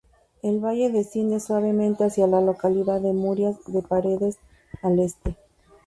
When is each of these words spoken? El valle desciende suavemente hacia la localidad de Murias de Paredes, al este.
El 0.41 0.59
valle 0.61 0.89
desciende 0.89 1.39
suavemente 1.39 2.03
hacia 2.03 2.25
la 2.25 2.41
localidad 2.41 2.99
de 3.01 3.13
Murias 3.13 3.55
de 3.67 3.83
Paredes, 3.83 4.39
al 4.81 4.97
este. 4.97 5.37